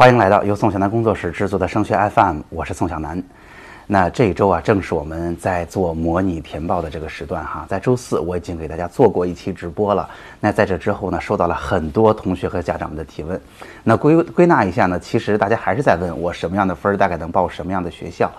[0.00, 3.22] 欢迎来到由宋小南工作室制作的升学 FM，我是宋小南。
[3.86, 7.66] 那这一周啊，正是我们在做模拟填报的这个时段哈。
[7.68, 10.08] 在周四我已经给大家做过一期直播了。
[10.40, 13.38] 那在这之后呢，收到了很多同学和家长们的提问。
[13.84, 18.32] 那归归纳一下呢，其实大家还是在问我什么样的分儿大概能报什么样的学校。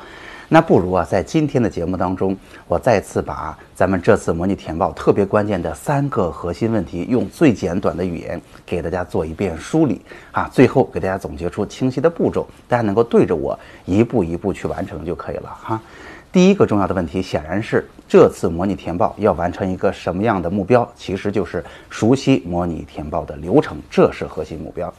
[0.54, 2.36] 那不如啊，在今天的节目当中，
[2.67, 10.02] 我再次把咱们这次模拟填报特别关键的三个核心问题，用最简短的语言给大家做一遍梳理
[10.34, 15.81] 啊，最后给大家总结出清晰的步骤，大家能够对着我一步一步去完成就可以了哈。
[16.34, 24.93] 第一个重要的问题显然是这次模拟填报要完成一个什么样的目标，其实就是熟悉模拟填报的流程，这是核心目标。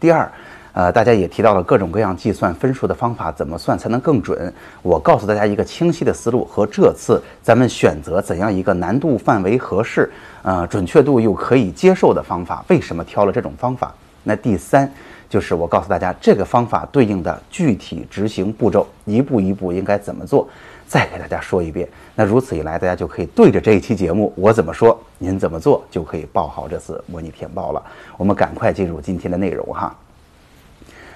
[0.00, 0.32] 第二。
[0.74, 4.52] 呃，大家也提到了各种各样计算分数的方法，怎么算才能更准？
[4.82, 10.10] 我告诉大家一个清晰的思路和这次咱们选择怎样一个难度范围合适、
[10.42, 12.64] 呃准确度又可以接受的方法。
[12.68, 13.94] 为什么挑了这种方法？
[14.24, 14.92] 那第三
[15.28, 20.48] 就是我告诉大家这个方法对应的具体执行步骤，一步一步应该怎么做？
[20.88, 21.88] 再给大家说一遍。
[22.16, 27.80] 那如此一来，大家就可以对着这一期节目我怎么说，您怎么做，就可以报好这次模拟填报了。
[28.16, 29.94] 我们赶快进入今天的内容哈。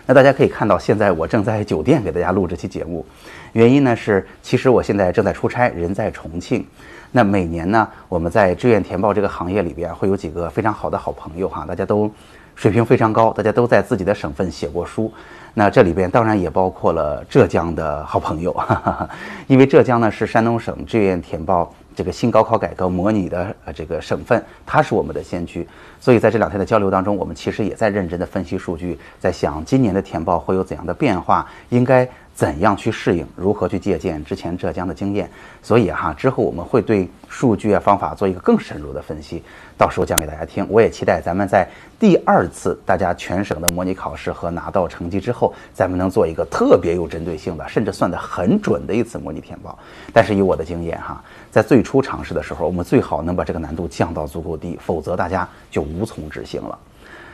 [0.09, 3.05] 那大家可以看到，现在我正在酒店给大家录这期节目，
[3.53, 6.65] 原因呢是，其实我现在正在出差，人在重庆。
[7.13, 12.11] 那每年呢，我们在志愿填报这个行业里边，会有几个非常好的好朋友哈，大家都
[12.55, 15.13] 水平非常高，大家都在自己的省份写过书。
[15.53, 19.11] 那这里边当然也包括了浙江的好朋友，哈哈
[19.47, 21.71] 因为浙江呢是山东省志愿填报。
[21.99, 25.67] 这个新高考改革模拟的呃这个省份，它是我们的先驱，
[25.99, 32.09] 所以在这两天的交流当中，我们其实也在认真的分析数据，在想今年的填报会有怎样的变化，应该。
[32.39, 33.27] 怎样去适应？
[33.35, 35.29] 如何去借鉴之前浙江的经验？
[35.61, 39.43] 所以哈，之后我们会对数据啊方法做一个更深入的分析，
[39.77, 40.65] 到时候讲给大家听。
[40.71, 49.77] 我也期待咱们在第二次大家全省的模拟考试和拿到成绩之后，咱们能做一个特别有针对性的，甚至算得很准的一次模拟填报。
[50.13, 56.79] 但是以我的经验哈，在最初尝试的时候，我们最好能把这个难度降到足够低，否则大家就无从执行了。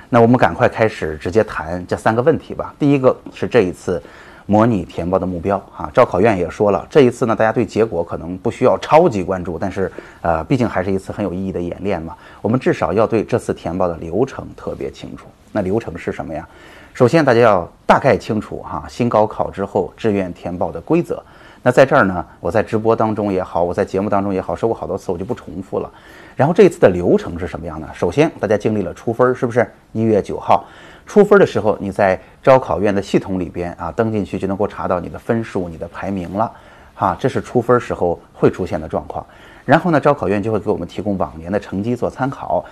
[0.09, 2.75] 那我们赶快开始直接谈这三个问题吧。
[2.79, 4.03] 第一个是这一次。
[4.47, 9.91] 模拟填报的目标啊，招考院也说了，这一次呢，大家对结果可能不需要超级关注，但是
[10.21, 12.15] 呃，毕竟还是一次很有意义的演练嘛。
[12.43, 15.27] 我们至少要对这次填报的流程特别清楚。
[15.53, 16.47] 那流程是什么呀？
[16.93, 21.23] 首先，大家要大概清楚哈，新高考之后志愿填报的规则。
[21.63, 25.91] 那在这儿呢，我在直播当中也好，我在节目当中也好，说过好多次，我就不重复了。
[26.37, 27.89] 然后这一次的流程是什么样呢？
[27.95, 29.67] 首先，大家经历了出分，是不是？
[29.93, 30.67] 一月九号。
[31.07, 36.51] 出分的时候，你在招考院的系统里边啊，登进去就能够查到你的分数、你的排名了，
[36.95, 39.25] 哈，这是出分时候会出现的状况。
[39.65, 42.65] 然后呢，招考院就会给我们提供往年的成绩做参考，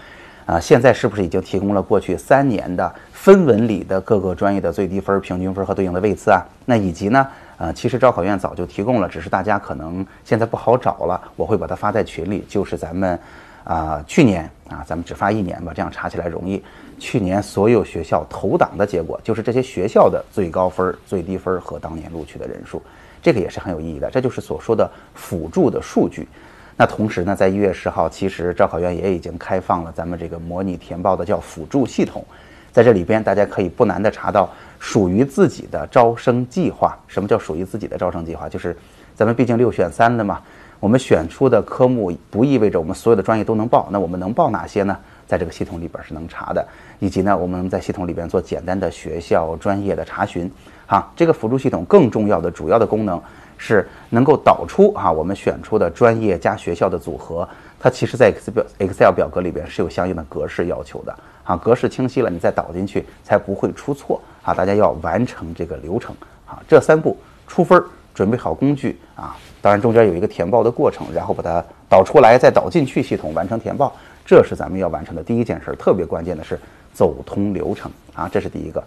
[0.47, 6.43] 啊，现在是不是已经提供了过去三年的分文理的各个专业的最低分、平均分和对应的位次啊？
[6.67, 7.27] 那以及呢，
[7.59, 13.19] 呃，其实招考院早就提供了，只是大家可能现在不好找了，我会把它发在群里，就是咱们。
[13.65, 16.61] 啊，去年啊，咱们只发一年吧，这样查起来容易。
[17.03, 22.81] 去年所有学校投档的结果，就是这些学校的最高分、最低分和当年录取的人数，
[23.21, 24.09] 这个也是很有意义的。
[24.09, 26.29] 这就是所说的辅助的数据。
[26.77, 32.25] 那同时呢，在一月十号，其实招考院也已经开放了咱们这个模拟填报的叫辅助系统，
[32.71, 34.49] 在这里边大家可以不难的查到
[34.79, 36.97] 属于自己的招生计划。
[37.09, 38.49] 什么叫属于自己的招生计划？
[38.49, 38.77] 就是
[39.17, 40.41] 咱们毕竟六选三的嘛。
[40.79, 44.97] 我们选出的科目不意味着我们所有的专业都能报，那我们能报哪些呢？
[45.33, 46.63] 在这个系统里边是能查的，
[46.99, 50.53] 以及呢，我们在系统里边做简单的学校专业的查询。
[50.87, 53.19] 哈，这个辅助系统更重要的主要的功能
[53.57, 57.49] 是能够导出哈我们选出的专业加学校的组合。
[57.81, 61.19] 它其实，在 Excel Excel 表格里边是有相应的格式要求的。
[61.45, 64.21] 啊，格式清晰了，你再导进去才不会出错。
[64.43, 66.15] 啊，大家要完成这个流程。
[66.47, 67.17] 啊，这三步
[67.47, 67.83] 出分。
[68.15, 73.91] 准备好工具啊，当然中间有一个填报的过程，然后把它导出来，再导进去系统完成填报，
[74.25, 75.75] 这是咱们要完成的第一件事。
[75.79, 76.59] 特别关键的是
[76.93, 78.83] 走通流程啊，这是第一个。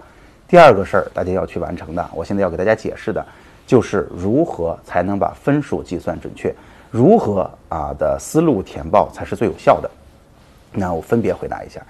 [0.48, 3.26] 第二个事儿，大家要去完成的，我现在要给大家解释的，
[3.66, 6.54] 就是如何才能把分数计算准确，
[6.92, 9.90] 如何啊的思路填报才是最有效的。
[10.72, 11.82] 那我分别回答一下。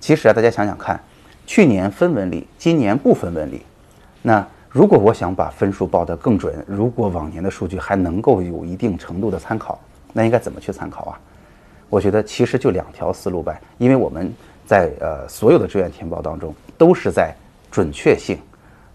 [0.00, 1.00] 其实啊，大家想想看，
[1.46, 3.62] 去年分文理，今年不分文理，
[4.22, 4.46] 那。
[4.70, 9.80] 如果我想把分数报得更准，如果往年的数据还能够有一定程度的参考，
[10.12, 11.20] 那应该怎么去参考啊？
[11.88, 14.32] 我觉得其实就两条思路呗，因为我们
[14.66, 17.34] 在呃所有的志愿填报当中，都是在
[17.70, 18.38] 准确性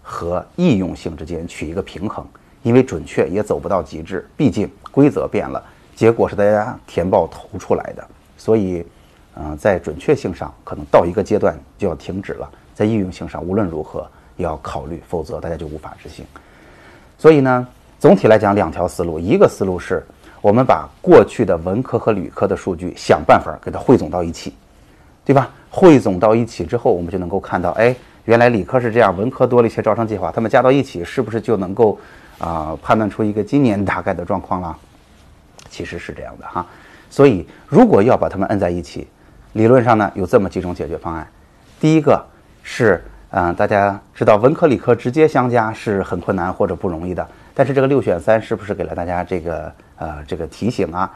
[0.02, 2.26] 和易用性之间取一个平衡，
[2.62, 5.62] 因为准确也走不到极致，毕竟规则变了，
[5.94, 8.06] 结果是大家填报投出来的，
[8.38, 8.84] 所以，
[9.36, 14.00] 嗯，在准确性上可能到一个阶段就要停止了，在易用性上无论如何
[14.36, 14.44] 也。
[14.44, 16.24] 要考虑，否则大家就无法执行。
[17.16, 17.66] 所以呢，
[18.00, 20.04] 总体来讲，两条思路，一个思路是
[20.44, 24.52] 我们把过去的文科和理科的数据想办法给它汇总到一起，
[25.24, 25.48] 对吧？
[25.70, 27.96] 汇总到一起之后，我们就能够看到，哎，
[28.26, 31.98] 原来理科是这样，文科多了一些招生计划，它们加到一起，是不是就能够
[32.38, 34.76] 啊判断出一个今年大概的状况了？
[35.70, 36.66] 其实是这样的哈。
[37.08, 39.08] 所以，如果要把它们摁在一起，
[39.54, 41.26] 理论上呢有这么几种解决方案。
[41.80, 42.22] 第一个
[42.62, 47.26] 是，嗯，大家知道文科理科直接相加是很困难或者不容易的。
[47.54, 51.10] 但是这个六选三是不是给了大家这个呃这个提醒啊？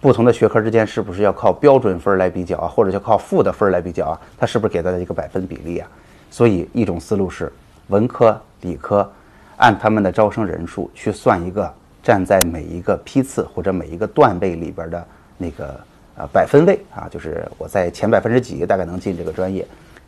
[0.00, 4.20] 不同的学科之间是不是要靠标准分来比较啊，或者就靠负的分来比较啊？
[4.38, 5.88] 它是不是给大家一个百分比例啊？
[6.30, 7.52] 所以一种思路是
[7.88, 9.10] 文科理科
[9.56, 15.04] 按他们的招生人数去算一个站在每一个批次或者每一个段位里边的。
[15.40, 15.78] 那个
[16.16, 19.64] 呃百分位啊，就是我在前百分之几大概能进这个专业，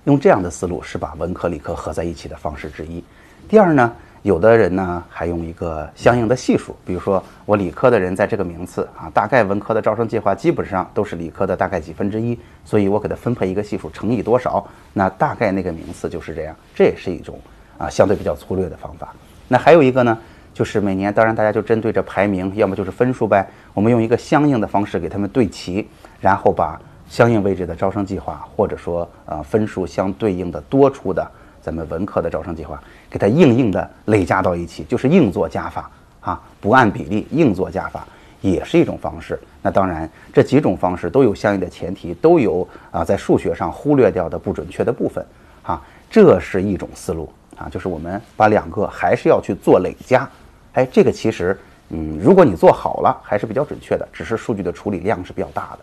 [0.06, 3.00] 用这样的思路是把文科理科合在一起的方式之一。
[3.48, 3.92] 第二呢，
[4.22, 16.54] 有的人呢还用一个相应的系数，比如说我理科的人在这个名次啊，大概文科的招生计划基本上都是理科的大概几分之一，所以我给他分配一个系数乘以多少，那大概那个名次就是这样。
[16.74, 17.38] 这也是一种
[17.78, 19.14] 啊相对比较粗略的方法。
[19.48, 20.18] 那还有一个呢？
[20.52, 23.48] 就是每年，当然大家就针对着排名，要么就是分数呗。
[23.72, 25.88] 我们用一个相应的方式给他们对齐，
[26.20, 26.78] 然后把
[27.08, 31.26] 相应位置的招生计划，或者说呃分数相对应的多出的
[31.62, 35.90] 咱们文科的招生计划，给它硬硬的累加到一起，就是硬做加法
[36.20, 38.06] 啊，不按比例硬做加法
[38.40, 39.38] 也是一种方式。
[39.62, 45.24] 那当然，这几种方式都有相应的前提，都有啊在数学上忽略掉的不准确的部分
[45.62, 50.28] 啊，这是一种思路啊，就是我们把两个还是要去做累加。
[50.72, 51.58] 哎，这个其实，
[51.90, 55.80] 嗯，如果你做好了，还是比较准确的，只是数据的处理量是比较大的。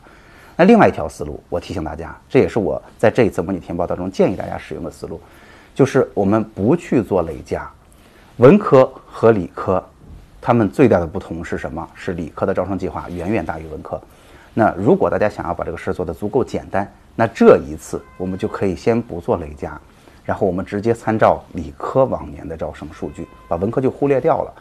[0.55, 5.21] 那另外一条思路，我提醒大家，这也是我在这一次模拟填报当中建议大家使用的思路，
[5.77, 7.69] 就是我们不去做累加。
[8.37, 9.83] 文科和理科，
[10.41, 11.87] 他们最大的不同是什么？
[11.93, 14.01] 是理科的招生计划远远大于文科。
[14.55, 19.79] 那如果大家想要把这个事儿做得足够简单，那这一次我们就可以先不做累加，
[20.25, 24.51] 然后我们直接参照理科往年的招生数据，把文科就忽略掉了。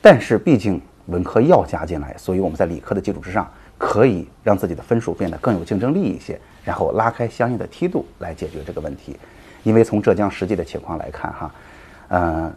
[0.00, 9.16] 但是毕竟文科要加进来，所以我们在理科的基础之上，可以让自己的分数变得更有竞争力一些，然后拉开相应的梯度来解决这个问题。
[9.64, 11.54] 因为从浙江实际的情况来看，哈，
[12.06, 12.52] 呃，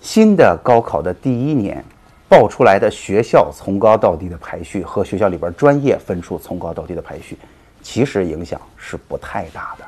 [0.00, 1.84] 新的高考的第一年
[2.28, 7.36] 报出来的学校从高到低的排序和学校里边专业分数从高到低的排序，
[7.82, 9.84] 其实影响是不太大的，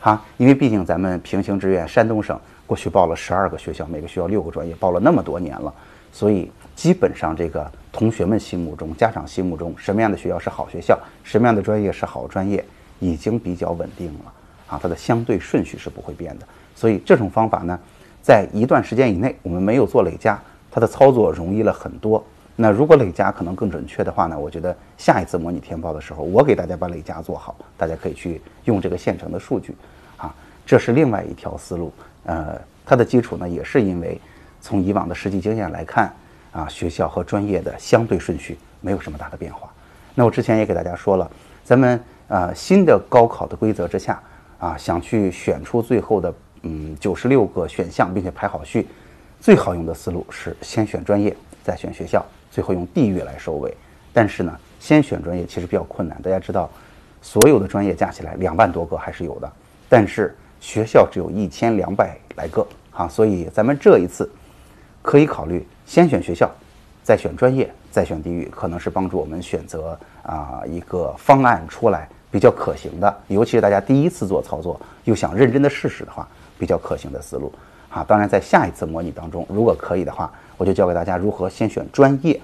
[0.00, 5.72] 哈，因为毕竟咱们平行志愿山东省过去报了十二个学校，每个学校六个专业，报了那么多年了。
[6.10, 12.64] 所以，基本上这个同学们心目中、家长心目中，什么样的学校是好学校，什么样的专业是好专业，
[12.98, 14.32] 已经比较稳定了
[14.68, 14.78] 啊。
[14.80, 16.46] 它的相对顺序是不会变的。
[16.76, 17.78] 所以这种方法呢，
[18.22, 22.22] 在一段时间以内，我们没有做累加，它的操作容易了很多。
[22.54, 29.74] 那如果累加可能更准确的话呢，我觉得下一次模拟填报的时候，我给大家把累加做好，大家可以去用这个现成的数据
[30.16, 30.34] 啊。
[30.64, 31.92] 这是另外一条思路。
[32.24, 34.20] 呃，它的基础呢，也是因为。
[34.60, 36.12] 从以往的实际经验来看，
[36.50, 39.70] 啊，学校和专业的相对顺序没有什么大的变化。
[40.16, 41.30] 那我之前也给大家说了，
[41.64, 44.20] 咱们呃新的高考的规则之下，
[44.58, 48.86] 啊，想去选出最后的嗯九十六个选项，并且排好序，
[49.40, 53.74] 最好用的思路是先选专业，再选学校，最后用地域来收尾。
[54.12, 56.20] 但是呢，先选专业其实比较困难。
[56.22, 56.68] 大家知道，
[57.22, 59.52] 所有的专业加起来两万多个还是有的，
[59.88, 64.28] 但是学校只有一千两百来个啊，所以咱们这一次。
[65.00, 66.50] 可以考虑先选学校，
[67.02, 73.16] 再选专业，再选地域，可能是帮助我们选择啊一个方案出来比较可行的。
[73.28, 77.52] 尤其是大家第一次做操作，又想认真的试试的话，比较可行的思路。
[77.88, 82.38] 啊，当然在下一次模拟当中，如果可以的话，我就教给大家如何先选专业，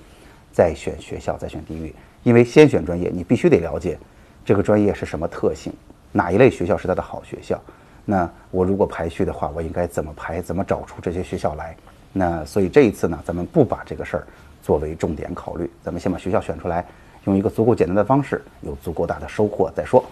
[0.53, 1.95] 再选学校，再选地域。
[2.23, 3.99] 因为先选专业，你必须得了解
[4.45, 5.71] 这个专业是什么特性，
[6.13, 7.61] 哪一类学校是它的好学校。
[8.07, 11.77] 那我如果排序的话，我应该怎么排，怎么找出这些学校来？
[12.13, 14.27] 那所以这一次呢，咱们不把这个事儿
[14.63, 16.87] 作为重点考虑，咱们先把学校选出来，
[17.25, 20.05] 用一个足够简单的方式，有足够大的收获再说。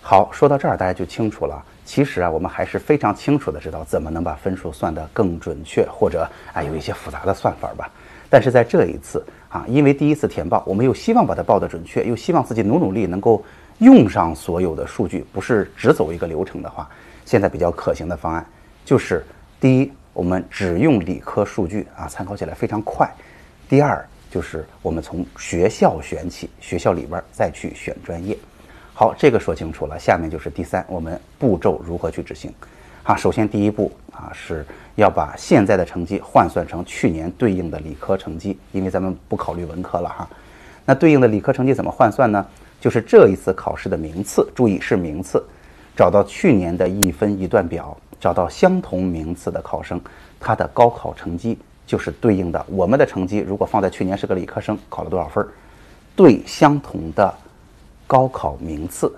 [0.00, 1.62] 好，说到这儿大家就清楚了。
[1.84, 7.90] 其实啊，我们还是非常清楚的知道怎么能把分数算得更准确，或者啊有一些复杂的算法吧。
[8.28, 13.44] 但是在这一次啊，因为第一次填报，我们又希望把它报得准确，又希望自己努努力能够
[13.78, 16.88] 用上所有的数据，不是只走一个流程的话，
[17.24, 18.44] 现在比较可行的方案
[18.84, 19.24] 就是
[19.60, 19.92] 第一。
[20.12, 23.08] 我们只用理科数据啊，参考起来非常快。
[23.68, 28.36] 第二就是我们从学校选起，学校里边再去选专业。
[28.94, 32.52] 好，这个说清楚了，下面就是第三，我们步骤如何去执行。
[33.02, 40.28] 啊，首先第一步啊是要把现在的成绩换算成去年对应的理科成绩，因为咱们不考虑文科了哈。
[40.84, 42.46] 那对应的理科成绩怎么换算呢？
[42.80, 45.42] 就是这一次考试的名次，注意是名次，
[45.96, 50.00] 找到去年的一分一段表，找到相同名次的考生，
[50.38, 51.58] 他的高考成绩
[51.90, 53.38] 就是对应的我们的成绩。
[53.38, 55.48] 如果放在去年是个理科生，考了多少分儿，
[56.14, 57.34] 对相同的
[58.06, 59.12] 高考名次，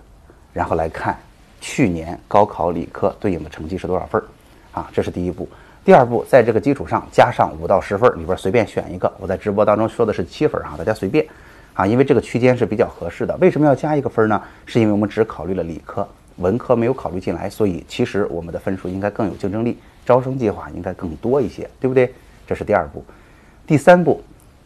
[0.55, 1.15] 然后来看
[1.61, 4.25] 去年高考理科对应的成绩是多少分儿
[4.73, 4.89] 啊？
[4.91, 5.47] 这是第一步。
[5.85, 9.13] 第二步，在这个基础上加上五到十分里边随便选一个。
[9.19, 11.27] 我在直播当中说的是七分儿啊，大家随便。
[11.75, 13.37] 啊，因为这个区间是比较合适的。
[13.37, 14.41] 为什么要加一个分呢？
[14.65, 22.13] 是因为我们只考虑了理科，文科没有考虑进来，所以其实我们的分数应该更有竞争力，招生计划应该更多一些，对不对？
[22.47, 23.05] 这是第二步。
[23.67, 24.23] 第三步，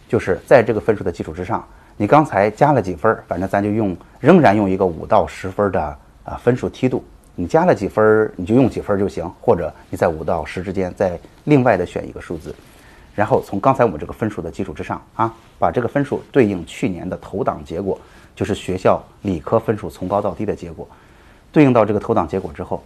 [0.08, 1.66] 就是在这个分数的基础之上，
[1.96, 7.04] 你刚才加了几分，反正咱就用仍然用一个五到十分的啊分数梯度，
[7.34, 12.54] 你加了几分你就用几分就行，或者你在五到十之间再另外的选一个数字。
[13.14, 17.98] 然后从刚才我们这个分数的基础之上啊，把这个分数对应去年的投档结果，
[18.34, 20.86] 就是学校理科分数从高到低的结果，
[21.50, 22.82] 对应到这个投档结果之后，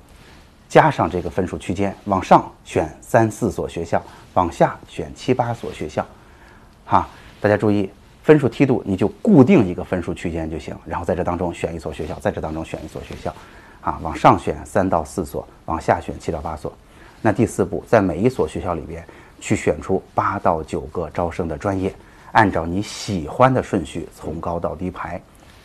[0.71, 6.07] 加上这个分数区间，往上选三四所学校，往下选七八所学校，
[6.87, 7.07] 哈，
[7.41, 7.91] 大家注意
[8.23, 13.35] 分数梯度，你就固定一个分数区间就行，然后在这当中选一所学校，在这当中选一所学校，
[13.83, 16.73] 啊，往上选三到四所，往下选七到八所，
[17.21, 19.05] 那第四步，在每一所学校里边。
[19.43, 21.91] 去选出八到九个招生的专业，
[22.33, 25.19] 按照你喜欢的顺序从高到低排，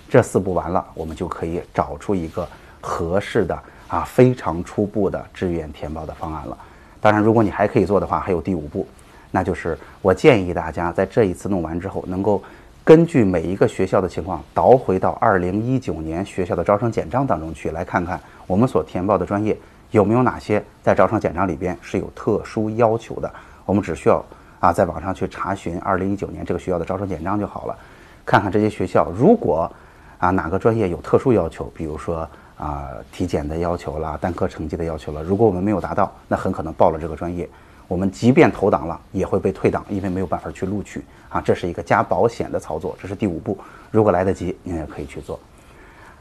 [0.08, 2.48] 这四步完了，我们就可以找出一个
[2.86, 6.56] 合适的啊非常初步的志愿填报的方案了。
[7.02, 8.88] 当然，如果你还可以做的话，还有第五步，
[9.32, 12.42] 那就是我建议大家在这一次弄完之后，能够
[12.84, 19.58] 根据每一个学校的情况，倒回到二零一九年学校的招生简章当中去，来看看我们所填报的专业
[19.92, 23.32] 有没有哪些在招生简章里边是有特殊要求的。
[23.66, 24.24] 我们只需要
[24.60, 27.78] 啊，在网上去查询二零一九年这个学校的招生简章就好了，
[28.26, 29.72] 看看这些学校如果
[30.18, 37.50] 啊哪个专业有特殊要求，比如说啊体检的要求啦、单科成绩的要求了，如果我们没有达到，那很可能报了这个专业，
[37.88, 43.58] 我们即便投档了也会被退档，因为没有办法去录取啊，这是一个加保险的操作，这是第五步，
[43.92, 45.40] 如果来得及，您也可以去做。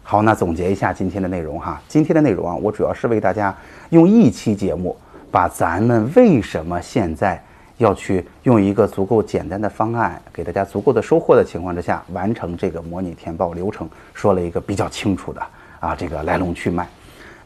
[0.03, 3.55] 好，那总结一下今天的内容哈，今天的内容啊，我主要是为大家
[3.91, 4.97] 用一期节目。
[5.31, 7.43] 把咱们为什么现在
[7.79, 15.43] 要去用一个足够简单的方案，给大家足够的收获的情况之下，完成这个模拟填报流程，说了一个比较清楚的
[15.81, 16.89] 啊这个来龙去脉。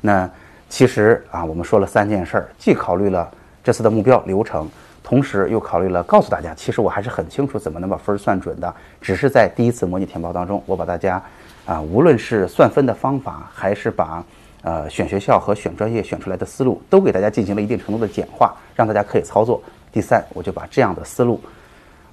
[0.01, 0.29] 那
[0.69, 3.31] 其实啊，我们说了三件事儿，既考虑了
[3.65, 4.69] 这次的目标流程，
[5.03, 8.75] 同时又考虑了告诉大家，其实我还是很清楚怎么能把分儿算准的。
[9.01, 11.23] 只是在第一次模拟填报当中，我把大家
[11.65, 14.25] 啊，无论是算分的方法，还是把。
[14.63, 19.63] 呃，选学校和选专业选出来的思路都给大家进行了一定程度的简化，让大家可以操作。
[19.93, 21.41] 第三，我就把这样的思路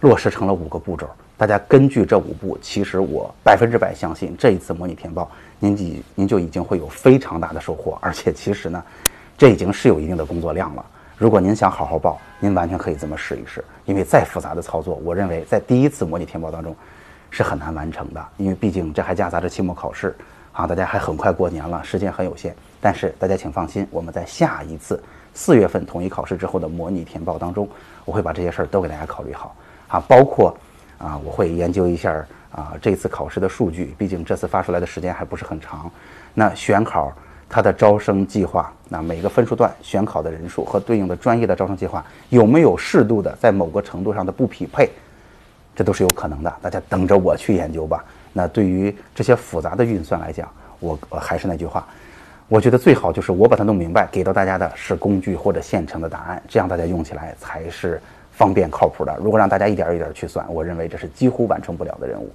[0.01, 1.09] 落实成了五个步骤。
[1.37, 5.29] 大家根据这五步，其实我百分之百相信这一次模拟填报，
[5.59, 7.97] 您已您就已经会有非常大的收获。
[8.01, 8.81] 而且其实呢，
[9.37, 10.85] 这已经是有一定的工作量了。
[11.17, 13.63] 如果您想好好报，您完全可以这么试一试。
[13.83, 16.75] 因为再复杂的操作，我认为在第一次模拟填报当中
[17.29, 20.15] 是很难完成的，因为毕竟这还夹杂着期末考试。
[20.55, 22.55] 啊，大家还很快过年了，时间很有限。
[22.79, 27.67] 但是大家请放心，我们在下一次四月份统一考试之后的模拟填报当中，
[28.05, 29.53] 我会把这些事儿都给大家考虑好。
[29.89, 30.55] 啊，包括
[30.97, 35.91] 啊，我会研究一下啊这次考试的数据，毕竟这次发出来的时间还不是很长。
[36.33, 37.11] 那选考
[37.49, 44.89] 它的招生计划，那每个分数段选考的人数和对应的专业的招生计划有没有适度的在某个程度上的不匹配，
[45.75, 46.53] 这都是有可能的。
[46.61, 48.05] 大家等着我去研究吧。
[48.37, 50.45] 那对于这些复杂的运算来讲，
[50.81, 51.87] 我我还是那句话，
[52.49, 58.01] 我觉得最好就是我把它弄明白，给到大家的是工具或者现成的答案，这样大家用起来才是
[58.33, 59.17] 方便靠谱的。
[59.23, 62.29] 如果让大家一点一点去算，我认为这是几乎完成不了的任务。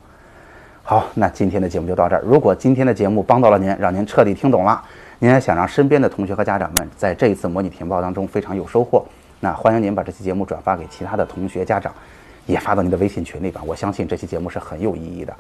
[0.83, 2.23] 好，那今天的节目就到这儿。
[2.25, 4.83] 如果今天的节目帮到了您，让您彻底听懂了，
[5.19, 9.05] 您还想让身边的同学和家长们在这一次模拟填报当中非常有收获，
[9.39, 11.93] 那欢迎您把这期节目转发给其他的同学家长，
[12.47, 13.61] 也发到您的微信群里吧。
[13.67, 15.33] 我相信这期节目是很有意义的。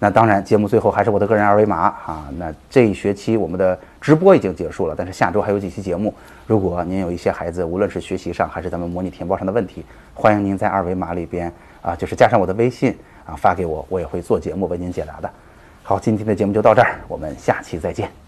[0.00, 2.28] 那当然，节目最后还是我的个人二维码啊。
[2.38, 6.14] 那这一学期我们的直播已经结束了，但是下周还有几期节目。
[6.46, 11.52] 如果您有一些孩子，无论是学习上还是咱们模拟填报上的问题，欢迎您在二维码里边
[11.82, 15.28] 啊，就是加上我的微信啊，发给我，我也会做节目为您解答的。
[15.82, 18.27] 好，今天的节目就到这儿，我们下期再见。